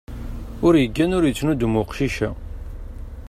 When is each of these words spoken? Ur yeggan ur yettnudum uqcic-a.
Ur 0.65 0.73
yeggan 0.77 1.15
ur 1.17 1.23
yettnudum 1.25 1.73
uqcic-a. 1.81 2.29